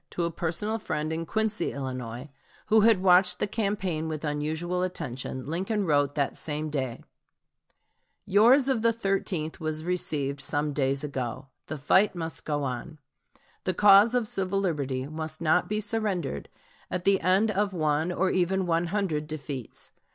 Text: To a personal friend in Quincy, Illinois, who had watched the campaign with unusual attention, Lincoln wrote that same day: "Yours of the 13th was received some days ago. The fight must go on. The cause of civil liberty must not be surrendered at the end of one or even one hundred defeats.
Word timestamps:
To 0.09 0.23
a 0.23 0.31
personal 0.31 0.79
friend 0.79 1.13
in 1.13 1.27
Quincy, 1.27 1.71
Illinois, 1.73 2.31
who 2.69 2.81
had 2.81 3.03
watched 3.03 3.37
the 3.37 3.45
campaign 3.45 4.07
with 4.07 4.23
unusual 4.25 4.81
attention, 4.81 5.45
Lincoln 5.45 5.85
wrote 5.85 6.15
that 6.15 6.35
same 6.35 6.71
day: 6.71 7.03
"Yours 8.25 8.67
of 8.67 8.81
the 8.81 8.93
13th 8.93 9.59
was 9.59 9.83
received 9.85 10.41
some 10.41 10.73
days 10.73 11.03
ago. 11.03 11.49
The 11.67 11.77
fight 11.77 12.15
must 12.15 12.45
go 12.45 12.63
on. 12.63 12.97
The 13.63 13.75
cause 13.75 14.15
of 14.15 14.27
civil 14.27 14.59
liberty 14.61 15.05
must 15.05 15.39
not 15.39 15.69
be 15.69 15.79
surrendered 15.79 16.49
at 16.89 17.03
the 17.03 17.21
end 17.21 17.51
of 17.51 17.71
one 17.71 18.11
or 18.11 18.31
even 18.31 18.65
one 18.65 18.87
hundred 18.87 19.27
defeats. 19.27 19.91